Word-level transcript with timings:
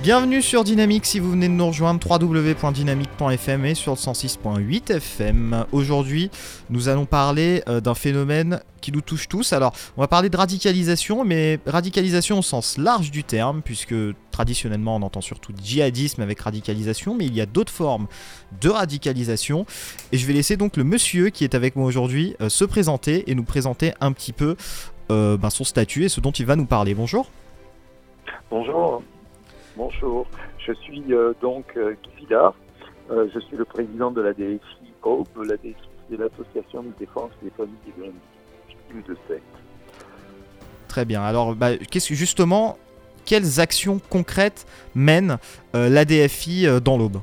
Bienvenue 0.00 0.42
sur 0.42 0.62
Dynamique 0.62 1.04
si 1.04 1.18
vous 1.18 1.32
venez 1.32 1.48
de 1.48 1.54
nous 1.54 1.66
rejoindre 1.66 1.98
www.dynamique.fm 2.08 3.64
et 3.64 3.74
sur 3.74 3.92
le 3.92 3.96
106.8 3.96 4.92
FM. 4.92 5.66
Aujourd'hui, 5.72 6.30
nous 6.70 6.88
allons 6.88 7.04
parler 7.04 7.64
euh, 7.68 7.80
d'un 7.80 7.96
phénomène 7.96 8.60
qui 8.80 8.92
nous 8.92 9.00
touche 9.00 9.26
tous. 9.26 9.52
Alors, 9.52 9.72
on 9.96 10.00
va 10.00 10.06
parler 10.06 10.30
de 10.30 10.36
radicalisation, 10.36 11.24
mais 11.24 11.58
radicalisation 11.66 12.38
au 12.38 12.42
sens 12.42 12.78
large 12.78 13.10
du 13.10 13.24
terme, 13.24 13.60
puisque 13.60 13.94
traditionnellement 14.30 14.94
on 14.94 15.02
entend 15.02 15.20
surtout 15.20 15.52
djihadisme 15.60 16.22
avec 16.22 16.38
radicalisation, 16.38 17.16
mais 17.16 17.26
il 17.26 17.34
y 17.34 17.40
a 17.40 17.46
d'autres 17.46 17.72
formes 17.72 18.06
de 18.60 18.68
radicalisation. 18.68 19.66
Et 20.12 20.18
je 20.18 20.26
vais 20.28 20.32
laisser 20.32 20.56
donc 20.56 20.76
le 20.76 20.84
monsieur 20.84 21.30
qui 21.30 21.42
est 21.42 21.56
avec 21.56 21.74
moi 21.74 21.86
aujourd'hui 21.86 22.36
euh, 22.40 22.48
se 22.48 22.64
présenter 22.64 23.28
et 23.28 23.34
nous 23.34 23.44
présenter 23.44 23.94
un 24.00 24.12
petit 24.12 24.32
peu 24.32 24.54
euh, 25.10 25.36
ben, 25.36 25.50
son 25.50 25.64
statut 25.64 26.04
et 26.04 26.08
ce 26.08 26.20
dont 26.20 26.30
il 26.30 26.46
va 26.46 26.54
nous 26.54 26.66
parler. 26.66 26.94
Bonjour. 26.94 27.28
Bonjour. 28.48 29.02
Bonjour, 29.78 30.26
je 30.58 30.72
suis 30.72 31.04
euh, 31.14 31.34
donc 31.40 31.64
euh, 31.76 31.94
Guy 32.02 32.24
Villard. 32.26 32.56
Euh, 33.12 33.28
je 33.32 33.38
suis 33.38 33.56
le 33.56 33.64
président 33.64 34.10
de 34.10 34.20
la 34.20 34.32
DSI 34.32 34.58
HOPE. 35.04 35.28
La 35.46 35.56
DSI, 35.56 35.76
c'est 36.10 36.16
l'association 36.16 36.82
de 36.82 36.90
défense 36.98 37.30
des 37.40 37.50
familles 37.50 37.76
des 37.86 38.10
victimes 38.66 39.02
de 39.06 39.16
secte. 39.28 39.44
Très 40.88 41.04
bien. 41.04 41.22
Alors, 41.22 41.54
bah, 41.54 41.76
qu'est-ce 41.76 42.08
que 42.08 42.16
justement, 42.16 42.76
quelles 43.24 43.60
actions 43.60 44.00
concrètes 44.10 44.66
mène 44.96 45.38
l'ADFI 45.72 46.66
dans 46.82 46.98
l'Aube? 46.98 47.18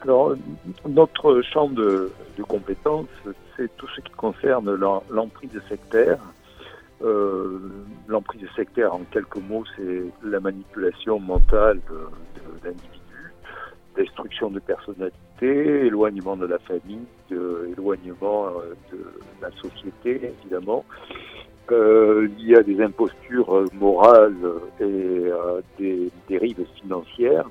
Alors, 0.00 0.34
notre 0.88 1.40
champ 1.42 1.68
de, 1.68 2.10
de 2.36 2.42
compétences, 2.42 3.06
c'est 3.56 3.70
tout 3.76 3.86
ce 3.94 4.00
qui 4.00 4.10
concerne 4.10 4.74
l'emprise 5.08 5.60
sectaire, 5.68 6.18
euh, 7.02 7.58
L'emprise 8.08 8.46
sectaire, 8.56 8.94
en 8.94 9.02
quelques 9.10 9.36
mots, 9.36 9.64
c'est 9.76 10.04
la 10.24 10.40
manipulation 10.40 11.20
mentale 11.20 11.80
de, 11.90 12.64
l'individu, 12.64 13.32
destruction 13.96 14.50
de 14.50 14.60
personnalité, 14.60 15.86
éloignement 15.86 16.36
de 16.36 16.46
la 16.46 16.58
famille, 16.58 17.06
éloignement 17.30 18.46
euh, 18.46 18.74
de 18.92 19.04
la 19.42 19.50
société, 19.52 20.32
évidemment. 20.42 20.84
Euh, 21.70 22.28
il 22.38 22.46
y 22.48 22.56
a 22.56 22.62
des 22.62 22.80
impostures 22.80 23.64
morales 23.74 24.36
et 24.80 24.84
euh, 24.84 25.60
des 25.78 26.10
dérives 26.28 26.64
financières. 26.80 27.44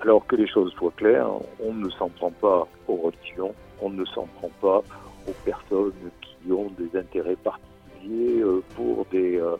Alors 0.00 0.26
que 0.26 0.34
les 0.36 0.46
choses 0.46 0.72
soient 0.72 0.92
claires, 0.96 1.28
on 1.62 1.74
ne 1.74 1.90
s'en 1.90 2.08
prend 2.08 2.30
pas 2.30 2.66
aux 2.88 2.96
religions, 2.96 3.54
on 3.82 3.90
ne 3.90 4.04
s'en 4.06 4.26
prend 4.38 4.50
pas 4.62 4.82
aux 5.28 5.34
personnes 5.44 5.92
qui 6.22 6.50
ont 6.50 6.70
des 6.78 6.98
intérêts 6.98 7.36
particuliers 7.36 7.69
euh, 8.08 8.62
pour 8.74 9.06
des, 9.10 9.38
euh, 9.38 9.56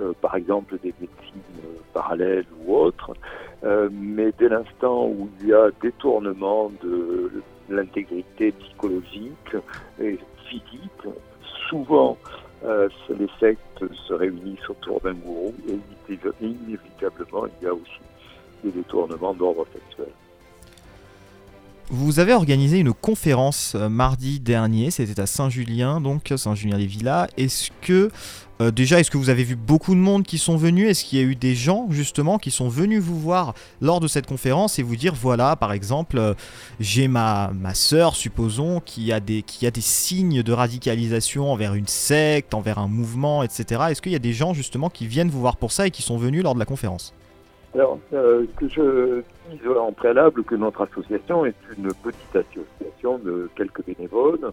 euh, 0.00 0.12
par 0.20 0.36
exemple, 0.36 0.78
des 0.82 0.94
médecines 1.00 1.42
parallèles 1.92 2.46
ou 2.64 2.74
autres. 2.74 3.14
mais 3.90 4.32
dès 4.38 4.48
l'instant 4.48 5.06
où 5.06 5.28
il 5.40 5.48
y 5.48 5.54
a 5.54 5.70
détournement 5.80 6.70
de 6.82 7.30
l'intégrité 7.68 8.52
psychologique 8.52 9.56
et 10.00 10.18
physique, 10.48 11.04
souvent 11.68 12.18
les 13.08 13.28
sectes 13.40 13.84
se 14.06 14.12
réunissent 14.12 14.68
autour 14.68 15.00
d'un 15.00 15.14
gourou 15.14 15.54
et 15.68 15.78
inévitablement 16.40 17.46
il 17.46 17.64
y 17.64 17.68
a 17.68 17.74
aussi 17.74 18.02
des 18.64 18.70
détournements 18.70 19.34
d'ordre 19.34 19.66
sexuel. 19.72 20.12
Vous 21.90 22.18
avez 22.18 22.32
organisé 22.32 22.78
une 22.78 22.94
conférence 22.94 23.74
euh, 23.74 23.90
mardi 23.90 24.40
dernier, 24.40 24.90
c'était 24.90 25.20
à 25.20 25.26
Saint-Julien, 25.26 26.00
donc 26.00 26.32
Saint-Julien-les-Villas. 26.34 27.28
Est-ce 27.36 27.70
que, 27.82 28.10
euh, 28.62 28.70
déjà, 28.70 29.00
est-ce 29.00 29.10
que 29.10 29.18
vous 29.18 29.28
avez 29.28 29.44
vu 29.44 29.54
beaucoup 29.54 29.94
de 29.94 30.00
monde 30.00 30.22
qui 30.22 30.38
sont 30.38 30.56
venus? 30.56 30.88
Est-ce 30.88 31.04
qu'il 31.04 31.18
y 31.18 31.22
a 31.22 31.26
eu 31.26 31.36
des 31.36 31.54
gens, 31.54 31.86
justement, 31.90 32.38
qui 32.38 32.50
sont 32.50 32.70
venus 32.70 33.02
vous 33.02 33.20
voir 33.20 33.52
lors 33.82 34.00
de 34.00 34.08
cette 34.08 34.26
conférence 34.26 34.78
et 34.78 34.82
vous 34.82 34.96
dire, 34.96 35.14
voilà, 35.14 35.56
par 35.56 35.74
exemple, 35.74 36.16
euh, 36.16 36.32
j'ai 36.80 37.06
ma, 37.06 37.50
ma 37.52 37.74
soeur, 37.74 38.16
supposons, 38.16 38.80
qui 38.80 39.12
a, 39.12 39.20
des, 39.20 39.42
qui 39.42 39.66
a 39.66 39.70
des 39.70 39.82
signes 39.82 40.42
de 40.42 40.52
radicalisation 40.54 41.52
envers 41.52 41.74
une 41.74 41.86
secte, 41.86 42.54
envers 42.54 42.78
un 42.78 42.88
mouvement, 42.88 43.42
etc. 43.42 43.82
Est-ce 43.90 44.00
qu'il 44.00 44.12
y 44.12 44.16
a 44.16 44.20
des 44.20 44.32
gens, 44.32 44.54
justement, 44.54 44.88
qui 44.88 45.06
viennent 45.06 45.30
vous 45.30 45.40
voir 45.40 45.58
pour 45.58 45.70
ça 45.70 45.86
et 45.86 45.90
qui 45.90 46.00
sont 46.00 46.16
venus 46.16 46.42
lors 46.42 46.54
de 46.54 46.60
la 46.60 46.66
conférence? 46.66 47.12
Alors, 47.74 47.98
euh, 48.12 48.46
que 48.56 48.68
je 48.68 49.22
dise 49.50 49.66
en 49.76 49.90
préalable 49.90 50.44
que 50.44 50.54
notre 50.54 50.82
association 50.82 51.44
est 51.44 51.56
une 51.76 51.92
petite 51.92 52.36
association 52.36 53.18
de 53.18 53.50
quelques 53.56 53.84
bénévoles. 53.84 54.52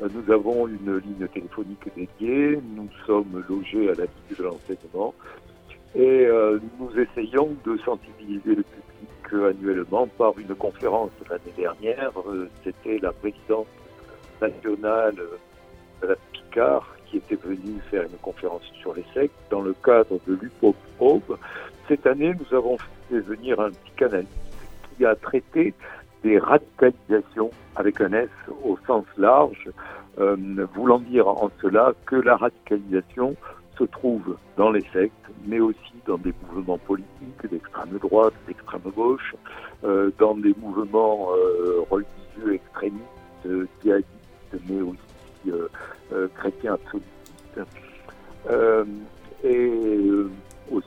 Euh, 0.00 0.08
nous 0.14 0.32
avons 0.32 0.68
une 0.68 0.98
ligne 0.98 1.26
téléphonique 1.34 1.88
dédiée, 1.96 2.60
nous 2.76 2.88
sommes 3.06 3.42
logés 3.48 3.90
à 3.90 3.94
la 3.94 4.04
ville 4.04 4.36
de 4.38 4.44
l'enseignement 4.44 5.14
et 5.96 6.26
euh, 6.26 6.60
nous 6.78 6.90
essayons 6.96 7.56
de 7.64 7.76
sensibiliser 7.78 8.54
le 8.54 8.62
public 8.62 9.56
annuellement 9.58 10.06
par 10.06 10.38
une 10.38 10.54
conférence 10.54 11.10
l'année 11.28 11.54
dernière. 11.56 12.12
C'était 12.62 12.98
la 12.98 13.12
présidente 13.12 13.66
nationale 14.40 15.16
de 16.02 16.06
la 16.06 16.14
Picard 16.32 16.88
qui 17.10 17.18
était 17.18 17.36
venue 17.36 17.80
faire 17.90 18.02
une 18.02 18.18
conférence 18.22 18.62
sur 18.80 18.94
les 18.94 19.04
sectes 19.12 19.34
dans 19.50 19.62
le 19.62 19.74
cadre 19.84 20.18
de 20.26 20.34
l'UPOP 20.34 20.76
cette 21.90 22.06
année, 22.06 22.32
nous 22.38 22.56
avons 22.56 22.76
fait 23.08 23.18
venir 23.18 23.58
un 23.58 23.70
psychanalyste 23.70 24.30
qui 24.96 25.04
a 25.04 25.16
traité 25.16 25.74
des 26.22 26.38
radicalisations 26.38 27.50
avec 27.74 28.00
un 28.00 28.12
S 28.12 28.28
au 28.62 28.78
sens 28.86 29.04
large, 29.18 29.68
euh, 30.20 30.36
voulant 30.74 31.00
dire 31.00 31.26
en 31.26 31.50
cela 31.60 31.92
que 32.06 32.14
la 32.14 32.36
radicalisation 32.36 33.34
se 33.76 33.82
trouve 33.82 34.36
dans 34.56 34.70
les 34.70 34.84
sectes, 34.92 35.14
mais 35.46 35.58
aussi 35.58 35.94
dans 36.06 36.18
des 36.18 36.32
mouvements 36.46 36.78
politiques 36.78 37.50
d'extrême 37.50 37.98
droite, 38.00 38.34
d'extrême 38.46 38.92
gauche, 38.94 39.34
euh, 39.82 40.12
dans 40.18 40.36
des 40.36 40.54
mouvements 40.60 41.30
euh, 41.32 41.80
religieux 41.90 42.54
extrémistes, 42.54 43.48
djihadistes, 43.82 44.06
mais 44.68 44.80
aussi 44.82 44.98
chrétiens 46.36 46.74
absolutistes. 46.74 47.60
et 49.44 50.00
aussi 50.70 50.86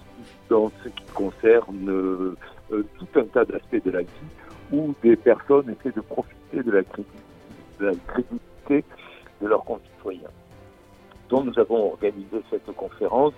dans 0.50 0.72
ce 0.84 0.90
qui 0.90 1.06
concerne 1.14 2.36
euh, 2.74 2.84
tout 2.98 3.20
un 3.20 3.24
tas 3.26 3.46
d'aspects 3.46 3.84
de 3.84 3.92
la 3.92 4.02
vie 4.02 4.08
où 4.72 4.94
des 5.04 5.16
personnes 5.16 5.70
essaient 5.70 5.96
de 5.96 6.02
profiter 6.02 6.64
de 6.64 6.72
la, 6.72 6.84
crédibilité 8.08 8.84
de 9.42 9.48
leurs 9.48 9.64
concitoyens. 9.64 10.30
Donc 11.30 11.46
nous 11.46 11.60
avons 11.60 11.92
organisé 11.92 12.42
cette 12.50 12.66
conférence. 12.76 13.34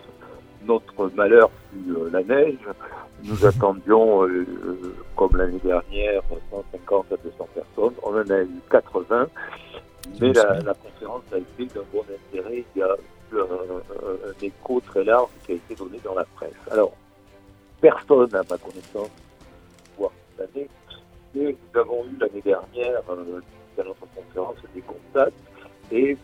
Notre 0.66 1.10
malheur 1.16 1.50
fut 1.72 1.92
euh, 1.92 2.10
la 2.12 2.24
neige. 2.24 2.60
Nous 3.24 3.46
attendions, 3.52 4.28
euh, 4.28 4.46
comme 5.16 5.36
l'année 5.36 5.60
dernière, 5.64 6.22
150 6.52 7.06
à 7.12 7.18
200 7.18 7.48
personnes. 7.54 7.94
On 8.04 8.12
en 8.12 8.30
a 8.30 8.42
eu 8.42 8.50
80. 8.72 9.28
Mais 10.20 10.34
la, 10.34 10.60
la 10.62 10.74
conférence 10.74 11.24
a 11.34 11.38
été 11.38 11.66
d'un 11.74 11.84
bon 11.92 12.04
intérêt. 12.04 12.64
Il 12.76 12.80
y 12.80 12.84
a 12.84 12.96
eu 13.32 13.40
un, 13.40 13.40
un, 13.44 14.34
écho 14.42 14.82
très 14.82 15.04
large 15.04 15.30
qui 15.46 15.54
a 15.54 15.56
été 15.56 15.76
donné 15.76 16.00
dans 16.04 16.16
la 16.16 16.26
presse. 16.36 16.54
Alors, 16.72 16.94
personne 17.82 18.34
à 18.36 18.44
ma 18.50 18.58
connaissance 18.58 19.10
voir 19.98 20.12
cette 20.38 20.50
année. 20.56 20.70
Mais 21.34 21.56
nous 21.74 21.80
avons 21.80 22.06
eu 22.06 22.18
l'année 22.20 22.42
dernière, 22.42 23.02
euh, 23.10 23.42
à 23.78 23.84
notre 23.84 24.08
conférence, 24.16 24.56
des 24.74 24.82
contacts 24.82 25.34
et 25.92 26.18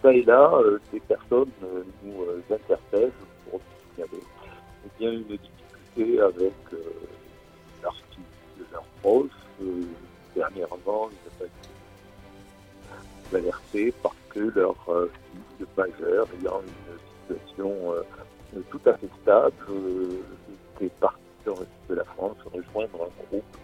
ça 0.00 0.12
et 0.12 0.22
là, 0.22 0.52
euh, 0.54 0.80
des 0.92 1.00
personnes 1.00 1.50
euh, 1.64 1.82
nous 2.02 2.22
euh, 2.22 2.42
interpellent 2.50 3.12
pour 3.50 3.60
signaler 3.94 4.22
il 5.00 5.04
y 5.04 5.08
a 5.08 5.12
une 5.12 5.22
difficulté 5.24 6.20
avec 6.20 6.52
euh, 6.72 6.76
l'article 7.82 8.20
de 8.58 8.64
leur 8.72 8.84
dernièrement, 10.34 11.08
ils 11.10 11.46
parce 14.02 14.16
que 14.30 14.40
leur 14.54 14.76
fille 14.84 15.66
majeur 15.76 16.26
ayant 16.40 16.60
une 16.60 17.36
situation 17.36 17.94
tout 18.70 18.80
à 18.86 18.94
fait 18.94 19.08
stable 19.22 19.54
était 20.76 20.92
parti 21.00 21.18
le 21.46 21.52
de 21.88 21.94
la 21.94 22.04
France 22.04 22.36
rejoindre 22.44 23.04
un 23.04 23.24
groupe 23.26 23.56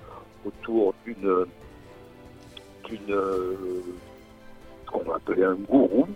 autour 0.45 0.95
d'une 1.05 1.47
d'une 2.85 3.17
qu'on 4.87 5.13
appelait 5.13 5.45
un 5.45 5.55
gourou 5.55 6.09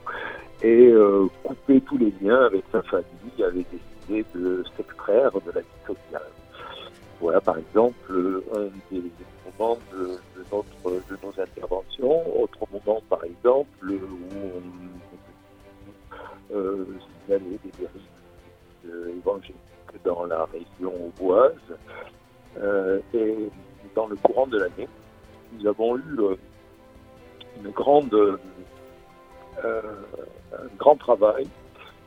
et 0.62 0.88
euh, 0.88 1.26
couper 1.42 1.80
tous 1.82 1.98
les 1.98 2.12
liens 2.22 2.44
avec 2.44 2.64
sa 2.70 2.82
famille, 2.82 3.04
avait 3.44 3.66
décidé 3.70 4.24
de 4.34 4.64
s'extraire 4.76 5.32
de 5.32 5.50
la 5.52 5.60
vie 5.60 5.66
sociale. 5.86 6.30
Voilà 7.22 7.40
par 7.40 7.56
exemple 7.56 8.12
un 8.52 8.68
des 8.90 9.02
moments 9.58 9.78
de, 9.92 10.18
notre, 10.52 10.90
de 11.08 11.16
nos 11.22 11.40
interventions. 11.40 12.42
Autre 12.42 12.66
moment 12.72 13.00
par 13.08 13.22
exemple 13.24 13.90
où 13.90 14.18
on 16.50 16.56
euh, 16.56 16.84
signalait 17.24 17.58
des 17.64 17.70
dérives 17.78 19.16
évangéliques 19.16 19.56
dans 20.04 20.24
la 20.24 20.46
région 20.46 20.92
auboise. 21.06 21.54
Euh, 22.58 22.98
et 23.14 23.48
dans 23.94 24.08
le 24.08 24.16
courant 24.16 24.48
de 24.48 24.58
l'année, 24.58 24.88
nous 25.52 25.66
avons 25.68 25.96
eu 25.96 26.18
euh, 26.18 26.36
euh, 29.64 29.82
un 30.52 30.76
grand 30.76 30.96
travail 30.96 31.46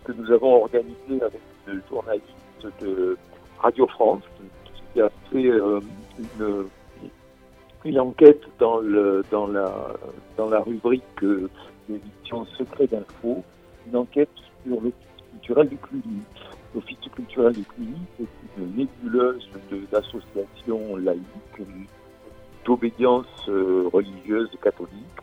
que 0.04 0.12
nous 0.12 0.30
avons 0.30 0.64
organisé 0.64 1.22
avec 1.22 1.40
le 1.68 1.82
journaliste 1.90 2.26
de 2.82 3.18
Radio 3.60 3.88
France, 3.88 4.24
fait 5.32 5.44
une, 5.44 6.66
une 7.86 8.00
enquête 8.00 8.42
dans 8.60 8.82
la 8.82 10.60
rubrique 10.66 11.04
euh, 11.24 11.50
d'édition 11.88 12.46
Secret 12.58 12.88
d'info, 12.88 13.44
une 13.88 13.96
enquête 13.96 14.30
sur 14.66 14.82
l'office 14.82 14.94
culturel 15.32 15.70
du 15.70 15.78
Cluny. 15.78 16.22
L'office 16.74 16.98
culturel 17.14 17.54
du 17.54 17.64
Cluny, 17.64 17.98
c'est 18.18 18.26
une 18.58 18.76
nébuleuse 18.76 19.48
d'associations 19.92 20.98
laïques 20.98 21.68
d'obédience 22.66 23.28
euh, 23.48 23.88
religieuse 23.94 24.50
catholique 24.62 25.22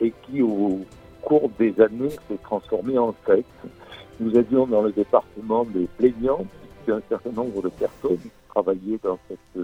et 0.00 0.12
qui, 0.22 0.42
au 0.42 0.80
cours 1.22 1.50
des 1.58 1.80
années, 1.80 2.10
s'est 2.28 2.38
transformée 2.42 2.98
en 2.98 3.14
secte. 3.26 3.46
Nous 4.20 4.36
avions 4.36 4.66
dans 4.66 4.82
le 4.82 4.92
département 4.92 5.64
des 5.64 5.88
plaignants, 5.96 6.44
un 6.88 7.00
certain 7.08 7.32
nombre 7.32 7.62
de 7.62 7.68
personnes 7.70 8.18
qui 8.56 8.62
travaillaient 8.62 8.98
dans 9.02 9.18
cette 9.28 9.56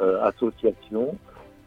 euh, 0.00 0.22
association 0.22 1.16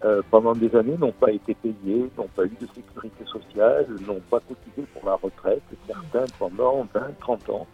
euh, 0.06 0.22
pendant 0.32 0.54
des 0.54 0.76
années, 0.76 0.98
n'ont 0.98 1.12
pas 1.12 1.32
été 1.32 1.54
payés, 1.56 2.10
n'ont 2.18 2.28
pas 2.36 2.46
eu 2.46 2.56
de 2.60 2.68
sécurité 2.74 3.26
sociale, 3.26 3.88
n'ont 4.08 4.22
pas 4.30 4.40
cotisé 4.40 4.88
pour 4.94 5.06
la 5.06 5.16
retraite, 5.16 5.62
certains 5.88 6.26
pendant 6.40 6.86
20, 6.94 7.20
30 7.20 7.50
ans. 7.50 7.68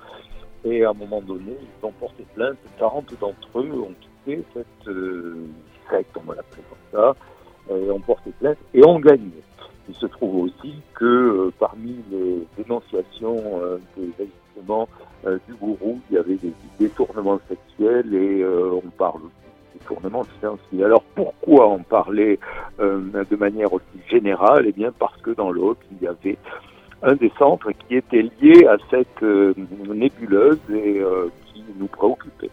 Et 0.65 0.83
à 0.83 0.89
un 0.89 0.93
moment 0.93 1.21
donné, 1.21 1.55
ils 1.59 1.85
ont 1.85 1.91
porté 1.93 2.25
plainte. 2.35 2.57
40 2.77 3.13
d'entre 3.19 3.59
eux 3.59 3.71
ont 3.71 3.93
quitté 4.25 4.43
cette 4.53 4.87
euh, 4.87 5.45
secte, 5.89 6.15
on 6.17 6.29
va 6.29 6.35
l'appeler 6.35 6.63
comme 6.69 6.99
ça, 6.99 7.15
et 7.73 7.89
ont 7.89 8.01
porté 8.01 8.31
plainte 8.39 8.57
et 8.73 8.85
ont 8.85 8.99
gagné. 8.99 9.31
Il 9.89 9.95
se 9.95 10.05
trouve 10.05 10.43
aussi 10.43 10.75
que 10.93 11.05
euh, 11.05 11.53
parmi 11.59 11.97
les 12.11 12.47
dénonciations 12.57 13.61
des 13.97 14.09
agissements 14.23 14.87
du 15.47 15.53
gourou, 15.55 15.99
il 16.09 16.15
y 16.15 16.17
avait 16.17 16.35
des 16.35 16.53
détournements 16.79 17.39
sexuels 17.49 18.13
et 18.13 18.45
on 18.45 18.89
parle 18.97 19.21
tournement 19.89 20.23
financier. 20.23 20.83
Alors 20.83 21.03
pourquoi 21.15 21.67
en 21.67 21.79
parler 21.79 22.39
euh, 22.79 22.99
de 23.29 23.35
manière 23.35 23.73
aussi 23.73 23.99
générale? 24.09 24.65
Eh 24.67 24.71
bien 24.71 24.91
parce 24.97 25.19
que 25.21 25.31
dans 25.31 25.51
l'autre, 25.51 25.81
il 25.91 26.03
y 26.03 26.07
avait 26.07 26.37
un 27.01 27.15
des 27.15 27.31
centres 27.37 27.71
qui 27.71 27.95
était 27.95 28.23
lié 28.41 28.65
à 28.67 28.77
cette 28.89 29.23
euh, 29.23 29.53
nébuleuse 29.93 30.59
et 30.69 30.99
euh, 30.99 31.27
qui 31.47 31.63
nous 31.77 31.87
préoccupait. 31.87 32.51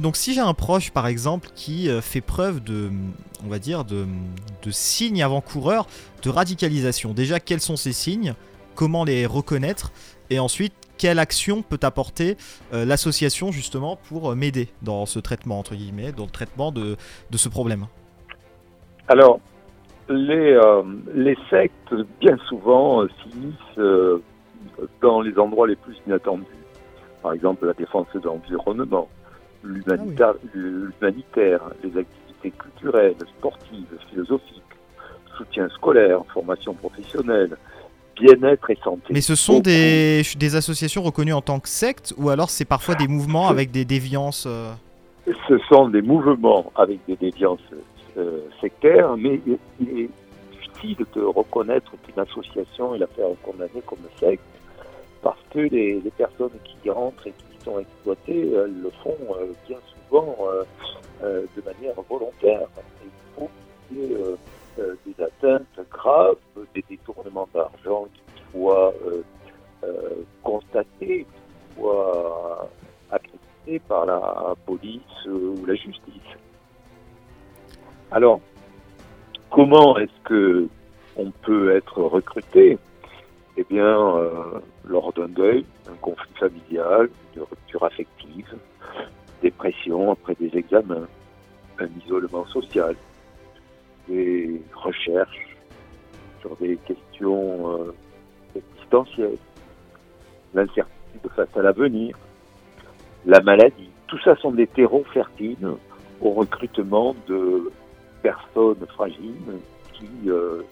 Donc 0.00 0.16
si 0.16 0.34
j'ai 0.34 0.40
un 0.40 0.54
proche 0.54 0.90
par 0.90 1.06
exemple 1.06 1.48
qui 1.54 1.88
fait 2.02 2.20
preuve 2.20 2.62
de, 2.62 2.90
on 3.44 3.48
va 3.48 3.58
dire, 3.58 3.84
de, 3.84 4.06
signes 4.70 5.22
avant-coureurs 5.22 5.86
de 6.22 6.30
radicalisation, 6.30 7.12
déjà 7.12 7.40
quels 7.40 7.60
sont 7.60 7.76
ces 7.76 7.92
signes? 7.92 8.34
Comment 8.74 9.04
les 9.04 9.24
reconnaître? 9.24 9.92
Et 10.28 10.38
ensuite, 10.38 10.74
quelle 10.98 11.18
action 11.18 11.62
peut 11.62 11.78
apporter 11.82 12.36
euh, 12.72 12.84
l'association 12.84 13.52
justement 13.52 13.96
pour 14.08 14.32
euh, 14.32 14.34
m'aider 14.34 14.68
dans 14.82 15.06
ce 15.06 15.18
traitement, 15.18 15.58
entre 15.58 15.74
guillemets, 15.74 16.12
dans 16.12 16.24
le 16.24 16.30
traitement 16.30 16.72
de, 16.72 16.96
ce 17.32 17.48
problème? 17.48 17.86
Alors, 19.08 19.40
les, 20.08 20.52
euh, 20.52 20.82
les 21.14 21.36
sectes, 21.48 21.94
bien 22.20 22.36
souvent, 22.48 23.06
s'initient 23.22 24.22
dans 25.00 25.20
les 25.20 25.38
endroits 25.38 25.68
les 25.68 25.76
plus 25.76 25.96
inattendus. 26.06 26.44
Par 27.22 27.32
exemple, 27.32 27.66
la 27.66 27.72
défense 27.72 28.06
de 28.14 28.20
l'environnement, 28.20 29.08
l'humanitaire, 29.66 31.60
ah 31.64 31.72
les 31.82 31.98
activités 31.98 32.50
culturelles, 32.58 33.14
sportives, 33.38 33.84
philosophiques, 34.10 34.62
soutien 35.36 35.68
scolaire, 35.70 36.20
formation 36.32 36.74
professionnelle, 36.74 37.56
bien-être 38.16 38.70
et 38.70 38.78
santé. 38.82 39.12
Mais 39.12 39.20
ce 39.20 39.34
sont 39.34 39.60
des, 39.60 40.22
des, 40.38 40.56
associations 40.56 41.02
reconnues 41.02 41.34
en 41.34 41.42
tant 41.42 41.60
que 41.60 41.68
sectes 41.68 42.14
ou 42.16 42.30
alors 42.30 42.50
c'est 42.50 42.64
parfois 42.64 42.94
des 42.94 43.08
mouvements 43.08 43.48
avec 43.48 43.70
des 43.70 43.84
déviances 43.84 44.46
euh 44.46 44.72
Ce 45.48 45.58
sont 45.68 45.88
des 45.88 46.02
mouvements 46.02 46.72
avec 46.76 47.00
des 47.06 47.16
déviances 47.16 47.60
euh, 48.16 48.40
sectaires, 48.60 49.16
mais 49.16 49.40
il 49.80 50.00
est 50.00 50.10
difficile 50.52 51.04
de 51.14 51.22
reconnaître 51.22 51.92
qu'une 52.04 52.22
association 52.22 52.94
est 52.94 52.98
la 52.98 53.06
faire 53.08 53.26
condamner 53.42 53.82
comme 53.86 53.98
secte 54.18 54.42
parce 55.22 55.40
que 55.50 55.58
les, 55.58 56.00
personnes 56.16 56.56
qui 56.64 56.88
rentrent 56.88 57.26
et 57.26 57.32
qui 57.32 57.45
sont 57.66 57.78
exploitées, 57.78 58.52
elles 58.52 58.80
le 58.80 58.90
font 59.02 59.16
euh, 59.38 59.52
bien 59.68 59.78
souvent 60.08 60.36
de 61.22 61.62
manière 61.64 61.94
volontaire. 62.08 62.68
il 63.02 63.10
faut 63.34 63.50
euh, 64.78 64.94
des 65.06 65.24
atteintes 65.24 65.88
graves, 65.90 66.36
des 66.74 66.84
détournements 66.90 67.48
d'argent 67.54 68.06
qui 68.12 68.42
soient 68.52 68.92
euh, 69.06 69.22
euh, 69.84 70.22
constatés, 70.42 71.24
qui 71.24 71.74
soient 71.74 72.68
accrédités 73.10 73.78
par 73.88 74.04
la 74.04 74.54
police 74.66 75.00
ou 75.26 75.64
la 75.64 75.74
justice. 75.76 76.30
Alors, 78.10 78.40
comment 79.50 79.96
est-ce 79.96 80.22
que 80.24 80.68
on 81.16 81.30
peut 81.30 81.74
être 81.74 82.02
recruté? 82.02 82.78
Eh 83.58 83.64
bien, 83.70 83.96
lors 84.84 85.12
d'un 85.14 85.28
deuil, 85.28 85.64
d'un 85.86 85.94
conflit 86.02 86.32
familial, 86.38 87.08
de 87.34 87.40
rupture 87.40 87.84
affective, 87.84 88.54
dépression 89.42 90.12
après 90.12 90.34
des 90.34 90.56
examens, 90.56 91.06
un 91.78 91.88
isolement 92.04 92.46
social, 92.46 92.94
des 94.08 94.60
recherches 94.74 95.56
sur 96.40 96.56
des 96.56 96.76
questions 96.78 97.78
euh, 97.78 97.94
existentielles, 98.54 99.38
l'incertitude 100.54 101.30
face 101.34 101.56
à 101.56 101.62
l'avenir, 101.62 102.16
la 103.24 103.40
maladie. 103.40 103.90
Tout 104.06 104.18
ça 104.20 104.36
sont 104.36 104.52
des 104.52 104.66
terreaux 104.66 105.04
fertiles 105.12 105.68
au 106.20 106.30
recrutement 106.30 107.14
de 107.26 107.70
personnes 108.22 108.86
fragiles 108.94 109.58
qui, 109.92 110.08
euh, 110.28 110.62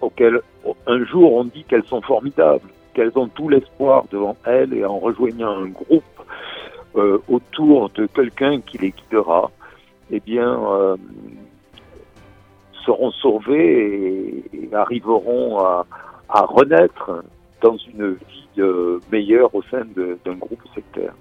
auxquelles 0.00 0.40
un 0.86 1.04
jour 1.04 1.34
on 1.34 1.44
dit 1.44 1.64
qu'elles 1.64 1.84
sont 1.84 2.02
formidables, 2.02 2.68
qu'elles 2.94 3.12
ont 3.16 3.28
tout 3.28 3.48
l'espoir 3.48 4.04
devant 4.10 4.36
elles 4.44 4.72
et 4.74 4.84
en 4.84 4.98
rejoignant 4.98 5.62
un 5.62 5.68
groupe 5.68 6.02
euh, 6.96 7.18
autour 7.28 7.90
de 7.90 8.06
quelqu'un 8.06 8.60
qui 8.60 8.78
les 8.78 8.90
guidera, 8.90 9.50
eh 10.10 10.20
bien, 10.20 10.96
seront 12.86 13.10
sauvés 13.10 14.44
et, 14.54 14.74
arriveront 14.74 15.58
à, 15.58 15.84
renaître 16.28 17.24
dans 17.60 17.76
une 17.76 18.12
vie 18.12 18.48
euh, 18.58 19.00
meilleure 19.12 19.54
au 19.54 19.62
sein 19.62 19.82
d'un 20.24 20.34
groupe 20.34 20.62
sectaire. 20.74 21.14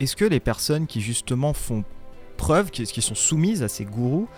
Est-ce 0.00 0.16
que 0.16 0.24
les 0.24 0.40
personnes 0.40 0.86
qui 0.86 1.00
justement 1.00 1.52
font 1.52 1.84
preuve, 2.36 2.70
qui 2.70 3.02
sont 3.02 3.14
soumises 3.14 3.62
à 3.62 3.68
ces 3.68 3.84
gourous, 3.84 4.28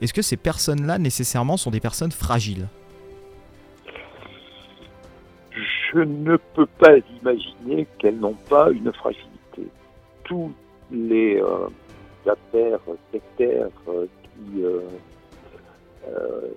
est-ce 0.00 0.12
que 0.12 0.22
ces 0.22 0.36
personnes-là 0.36 0.98
nécessairement 0.98 1.56
sont 1.56 1.70
des 1.70 1.80
personnes 1.80 2.12
fragiles 2.12 2.68
Je 5.92 6.00
ne 6.00 6.36
peux 6.54 6.66
pas 6.66 6.96
imaginer 7.20 7.86
qu'elles 7.98 8.18
n'ont 8.18 8.36
pas 8.48 8.70
une 8.70 8.92
fragilité. 8.92 9.68
Tous 10.24 10.52
les 10.90 11.40
euh, 11.40 11.68
affaires 12.28 12.80
sectaires 13.12 13.68
euh, 13.88 14.06
qui, 14.22 14.62
euh, 14.64 14.80
euh, 16.08 16.48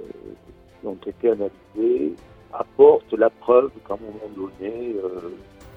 ont 0.84 0.98
été 1.05 1.31
analysés 1.31 2.13
apportent 2.53 3.13
la 3.13 3.29
preuve 3.29 3.72
qu'à 3.88 3.93
un 3.93 3.98
moment 3.98 4.29
donné, 4.36 4.96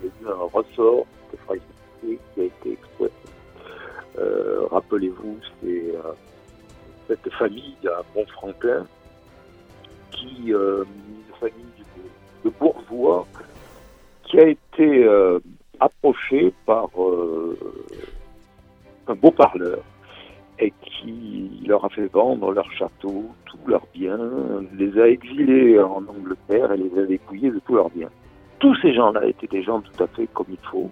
il 0.03 0.07
y 0.07 0.09
a 0.09 0.31
eu 0.31 0.33
un 0.33 0.49
ressort 0.53 1.07
de 1.33 1.37
fragilité 1.39 2.21
qui 2.35 2.41
a 2.41 2.45
été 2.45 2.73
exploité. 2.73 3.15
Rappelez-vous, 4.71 5.39
c'est 5.61 5.95
cette 7.09 7.31
famille 7.33 7.77
à 7.87 8.03
Montfranquin 8.15 8.87
qui, 10.11 10.51
une 10.51 11.35
famille 11.41 11.65
de, 12.45 12.51
bourgeois, 12.51 13.27
qui 14.25 14.39
a 14.39 14.49
été 14.49 15.09
approchée 15.81 16.53
par 16.67 16.89
un 19.09 19.15
beau 19.15 19.31
parleur 19.31 19.79
et 20.59 20.73
qui 20.83 21.65
leur 21.67 21.85
a 21.85 21.89
fait 21.89 22.07
vendre 22.07 22.53
leur 22.53 22.71
château, 22.73 23.25
tous 23.47 23.59
leurs 23.67 23.87
biens, 23.93 24.31
les 24.77 24.99
a 25.01 25.09
exilés 25.09 25.79
en 25.81 26.05
Angleterre 26.07 26.73
et 26.73 26.77
les 26.77 27.03
a 27.03 27.07
dépouillés 27.07 27.51
de 27.51 27.61
tous 27.67 27.75
leurs 27.75 27.91
biens. 27.91 28.11
Tous 28.59 28.75
ces 28.77 28.95
gens-là 28.95 29.27
étaient 29.27 29.49
des 29.49 29.63
gens 29.63 29.81
tout 29.81 30.05
à 30.05 30.07
fait 30.07 30.29
comme 30.33 30.47
il 30.51 30.59
faut. 30.71 30.91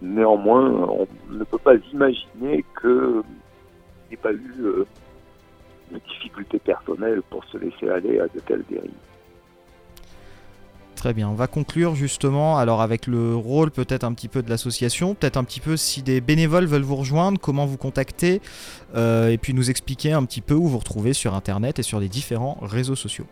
Néanmoins, 0.00 0.70
on 0.70 1.08
ne 1.30 1.42
peut 1.42 1.58
pas 1.58 1.74
imaginer 1.92 2.64
qu'il 2.80 3.22
n'y 4.08 4.12
ait 4.12 4.16
pas 4.16 4.32
eu 4.32 4.54
euh, 4.60 4.86
de 5.92 5.98
difficultés 6.08 6.58
personnelles 6.58 7.22
pour 7.30 7.44
se 7.44 7.58
laisser 7.58 7.88
aller 7.88 8.20
à 8.20 8.24
de 8.24 8.40
telles 8.46 8.64
dérives. 8.70 8.90
Très 10.98 11.12
bien, 11.12 11.28
on 11.28 11.34
va 11.34 11.46
conclure 11.46 11.94
justement 11.94 12.58
alors 12.58 12.82
avec 12.82 13.06
le 13.06 13.36
rôle 13.36 13.70
peut-être 13.70 14.02
un 14.02 14.12
petit 14.12 14.26
peu 14.26 14.42
de 14.42 14.50
l'association, 14.50 15.14
peut-être 15.14 15.36
un 15.36 15.44
petit 15.44 15.60
peu 15.60 15.76
si 15.76 16.02
des 16.02 16.20
bénévoles 16.20 16.66
veulent 16.66 16.82
vous 16.82 16.96
rejoindre, 16.96 17.38
comment 17.40 17.66
vous 17.66 17.76
contacter, 17.76 18.40
euh, 18.96 19.28
et 19.28 19.38
puis 19.38 19.54
nous 19.54 19.70
expliquer 19.70 20.12
un 20.12 20.24
petit 20.24 20.40
peu 20.40 20.54
où 20.54 20.66
vous 20.66 20.78
retrouvez 20.78 21.12
sur 21.12 21.34
Internet 21.34 21.78
et 21.78 21.84
sur 21.84 22.00
les 22.00 22.08
différents 22.08 22.58
réseaux 22.62 22.96
sociaux. 22.96 23.26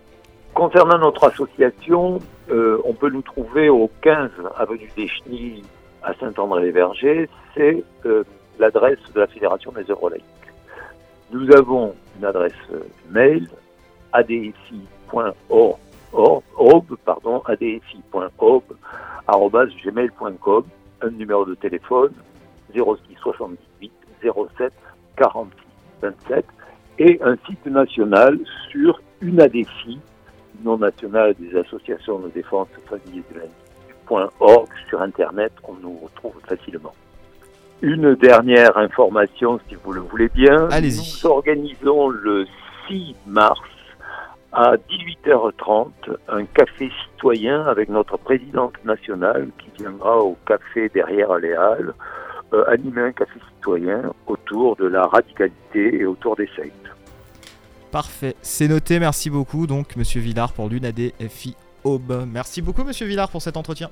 Concernant 0.55 0.99
notre 0.99 1.25
association, 1.25 2.21
euh, 2.51 2.79
on 2.85 2.93
peut 2.93 3.11
nous 3.11 3.23
trouver 3.23 3.69
au 3.69 3.91
15 4.01 4.31
avenue 4.57 4.89
des 4.97 5.09
Chenilles 5.09 5.65
à 6.05 6.15
Saint-André-les-Vergers, 6.21 7.29
c'est 7.57 7.83
euh, 8.07 8.23
l'adresse 8.61 9.01
de 9.13 9.19
la 9.19 9.27
Fédération 9.27 9.73
des 9.73 9.91
œuvres 9.91 10.11
laïques. 10.11 10.25
Nous 11.33 11.50
avons 11.52 11.95
une 12.18 12.25
adresse 12.25 12.52
euh, 12.73 12.80
mail 13.11 13.49
adfi.org, 14.12 15.76
pardon, 17.04 17.42
gmail.com, 19.85 20.64
un 21.02 21.11
numéro 21.11 21.45
de 21.45 21.54
téléphone 21.56 22.12
06 22.73 22.80
78 23.23 23.92
07 24.23 24.73
46 25.16 25.66
27 26.02 26.45
et 26.99 27.21
un 27.23 27.37
site 27.47 27.66
national 27.66 28.38
sur 28.71 29.00
une 29.21 29.40
ADFI, 29.40 29.99
non 30.62 30.78
national 30.78 31.35
des 31.38 31.59
associations 31.59 32.21
de 32.21 32.28
défense 32.28 32.68
famille 32.88 33.23
de 33.35 33.40
.org 34.09 34.68
sur 34.88 35.02
Internet, 35.02 35.52
on 35.64 35.75
nous 35.75 35.99
retrouve 35.99 36.40
facilement. 36.47 36.95
Une 37.83 38.14
dernière 38.14 38.76
information, 38.78 39.61
si 39.68 39.76
vous 39.85 39.92
le 39.92 40.00
voulez 40.00 40.28
bien. 40.28 40.68
Allez-y. 40.71 40.99
Nous 40.99 41.30
organisons 41.30 42.09
le 42.09 42.47
6 42.88 43.14
mars 43.26 43.61
à 44.52 44.76
18h30 44.76 45.88
un 46.28 46.45
café 46.47 46.90
citoyen 47.04 47.66
avec 47.66 47.90
notre 47.90 48.16
présidente 48.16 48.73
nationale 48.85 49.49
qui 49.59 49.68
viendra 49.78 50.16
au 50.18 50.37
café 50.47 50.88
derrière 50.88 51.37
les 51.37 51.52
Halles 51.52 51.92
euh, 52.54 52.64
animer 52.68 53.02
un 53.02 53.12
café 53.12 53.38
citoyen 53.56 54.02
autour 54.26 54.76
de 54.76 54.87
la 54.87 55.06
radicalité 55.06 55.97
et 55.97 56.06
autour 56.06 56.37
des 56.37 56.49
sectes. 56.56 56.73
Parfait, 57.90 58.35
c'est 58.40 58.68
noté, 58.68 58.99
merci 58.99 59.30
beaucoup 59.30 59.66
donc 59.66 59.97
Monsieur 59.97 60.21
Villard 60.21 60.52
pour 60.52 60.68
l'UNAD 60.68 61.12
FI 61.28 61.54
Aube. 61.85 62.25
Merci 62.26 62.62
beaucoup 62.62 62.85
Monsieur 62.85 63.06
Villard 63.06 63.28
pour 63.28 63.42
cet 63.42 63.56
entretien. 63.56 63.90